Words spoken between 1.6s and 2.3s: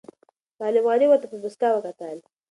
وکتل.